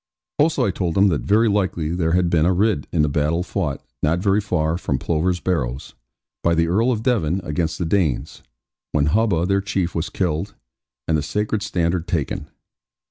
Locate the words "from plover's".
4.75-5.39